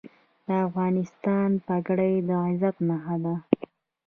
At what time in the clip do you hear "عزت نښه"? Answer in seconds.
2.45-3.15